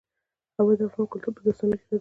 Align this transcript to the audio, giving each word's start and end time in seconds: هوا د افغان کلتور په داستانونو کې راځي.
هوا 0.57 0.73
د 0.79 0.81
افغان 0.87 1.05
کلتور 1.11 1.31
په 1.35 1.41
داستانونو 1.45 1.75
کې 1.79 1.83
راځي. 1.83 1.89